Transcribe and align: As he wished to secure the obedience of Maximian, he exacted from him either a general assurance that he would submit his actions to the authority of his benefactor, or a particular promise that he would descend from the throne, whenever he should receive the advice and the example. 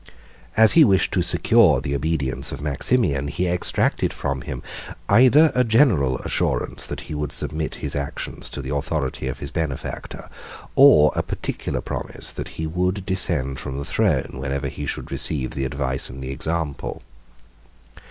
As 0.57 0.71
he 0.71 0.83
wished 0.83 1.11
to 1.13 1.21
secure 1.21 1.79
the 1.79 1.93
obedience 1.93 2.51
of 2.51 2.59
Maximian, 2.59 3.27
he 3.27 3.45
exacted 3.45 4.11
from 4.11 4.41
him 4.41 4.63
either 5.07 5.51
a 5.53 5.63
general 5.63 6.17
assurance 6.21 6.87
that 6.87 7.01
he 7.01 7.13
would 7.13 7.31
submit 7.31 7.75
his 7.85 7.95
actions 7.95 8.49
to 8.49 8.63
the 8.63 8.73
authority 8.73 9.27
of 9.27 9.37
his 9.37 9.51
benefactor, 9.51 10.27
or 10.75 11.11
a 11.15 11.21
particular 11.21 11.81
promise 11.81 12.31
that 12.31 12.47
he 12.57 12.65
would 12.65 13.05
descend 13.05 13.59
from 13.59 13.77
the 13.77 13.85
throne, 13.85 14.39
whenever 14.39 14.69
he 14.69 14.87
should 14.87 15.11
receive 15.11 15.51
the 15.51 15.65
advice 15.65 16.09
and 16.09 16.23
the 16.23 16.31
example. 16.31 17.03